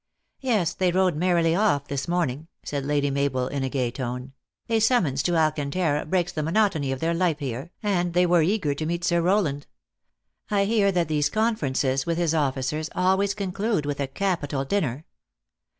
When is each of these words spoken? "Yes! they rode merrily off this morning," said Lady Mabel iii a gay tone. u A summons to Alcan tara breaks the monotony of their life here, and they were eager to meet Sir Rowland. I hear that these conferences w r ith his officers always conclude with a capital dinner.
"Yes! 0.39 0.73
they 0.73 0.91
rode 0.91 1.15
merrily 1.15 1.53
off 1.53 1.87
this 1.87 2.07
morning," 2.07 2.47
said 2.65 2.83
Lady 2.83 3.11
Mabel 3.11 3.47
iii 3.53 3.63
a 3.63 3.69
gay 3.69 3.91
tone. 3.91 4.33
u 4.67 4.77
A 4.77 4.79
summons 4.79 5.21
to 5.21 5.35
Alcan 5.37 5.69
tara 5.69 6.07
breaks 6.07 6.31
the 6.31 6.41
monotony 6.41 6.91
of 6.91 6.99
their 7.01 7.13
life 7.13 7.37
here, 7.37 7.69
and 7.83 8.15
they 8.15 8.25
were 8.25 8.41
eager 8.41 8.73
to 8.73 8.87
meet 8.87 9.03
Sir 9.03 9.21
Rowland. 9.21 9.67
I 10.49 10.65
hear 10.65 10.91
that 10.91 11.07
these 11.07 11.29
conferences 11.29 12.01
w 12.05 12.13
r 12.13 12.13
ith 12.13 12.17
his 12.17 12.33
officers 12.33 12.89
always 12.95 13.35
conclude 13.35 13.85
with 13.85 13.99
a 13.99 14.07
capital 14.07 14.65
dinner. 14.65 15.05